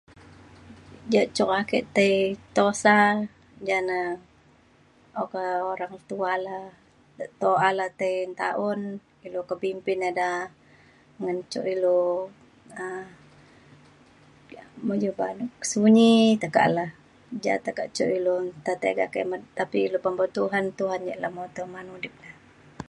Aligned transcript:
Ja 1.13 1.21
cuk 1.35 1.49
ake 1.61 1.79
tai 1.95 2.13
tosa 2.55 2.95
jane 3.67 3.99
oka 5.23 5.43
orang 5.71 5.95
tua 6.09 6.31
le 6.45 6.57
toa 7.41 7.69
le 7.77 7.85
tai 7.99 8.15
ntaun, 8.31 8.81
ilu 9.25 9.39
ke 9.49 9.55
bimpin 9.61 10.01
eda 10.09 10.29
ngan 11.21 11.37
cuk 11.51 11.65
ilu 11.75 11.97
um 12.81 13.05
sunyi 15.71 16.11
tekak 16.41 16.67
le. 16.75 16.85
Ja 17.45 17.53
teka 17.65 17.83
cuk 17.95 18.09
ilu 18.17 18.33
nta 18.59 18.73
tega 18.83 19.05
kemet. 19.13 19.41
Tapi 19.59 19.77
ilu 19.87 19.97
bempau 20.03 20.27
Tuhan 20.37 20.65
Tuhan 20.79 21.01
ja 21.09 21.15
lemoto 21.23 21.61
man 21.73 21.87
udip 21.95 22.13
le. 22.23 22.29